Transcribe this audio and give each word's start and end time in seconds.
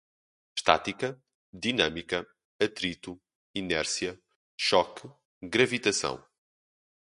Estática, 0.59 1.09
dinâmica, 1.53 2.19
atrito, 2.59 3.21
inércia, 3.53 4.19
choque, 4.57 5.07
gravitação 5.43 6.17